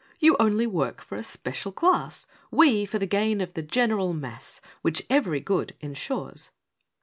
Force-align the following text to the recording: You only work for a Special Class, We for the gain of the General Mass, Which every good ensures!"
You 0.19 0.35
only 0.39 0.65
work 0.65 0.99
for 0.99 1.15
a 1.15 1.21
Special 1.21 1.71
Class, 1.71 2.25
We 2.49 2.87
for 2.87 2.97
the 2.97 3.05
gain 3.05 3.39
of 3.39 3.53
the 3.53 3.61
General 3.61 4.13
Mass, 4.15 4.59
Which 4.81 5.03
every 5.11 5.41
good 5.41 5.75
ensures!" 5.79 6.49